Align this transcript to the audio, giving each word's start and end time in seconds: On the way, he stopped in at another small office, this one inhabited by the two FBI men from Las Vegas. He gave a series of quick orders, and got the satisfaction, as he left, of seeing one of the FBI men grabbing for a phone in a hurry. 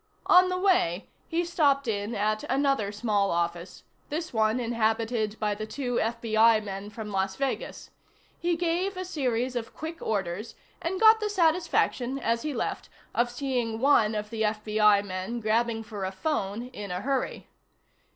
On 0.25 0.49
the 0.49 0.57
way, 0.57 1.09
he 1.27 1.45
stopped 1.45 1.87
in 1.87 2.15
at 2.15 2.41
another 2.45 2.91
small 2.91 3.29
office, 3.29 3.83
this 4.09 4.33
one 4.33 4.59
inhabited 4.59 5.39
by 5.39 5.53
the 5.53 5.67
two 5.67 5.97
FBI 6.01 6.63
men 6.63 6.89
from 6.89 7.11
Las 7.11 7.35
Vegas. 7.35 7.91
He 8.39 8.55
gave 8.57 8.97
a 8.97 9.05
series 9.05 9.55
of 9.55 9.75
quick 9.75 10.01
orders, 10.01 10.55
and 10.81 10.99
got 10.99 11.19
the 11.19 11.29
satisfaction, 11.29 12.17
as 12.17 12.41
he 12.41 12.51
left, 12.51 12.89
of 13.13 13.29
seeing 13.29 13.79
one 13.79 14.15
of 14.15 14.31
the 14.31 14.41
FBI 14.41 15.05
men 15.05 15.39
grabbing 15.39 15.83
for 15.83 16.03
a 16.03 16.11
phone 16.11 16.69
in 16.69 16.89
a 16.89 17.01
hurry. 17.01 17.47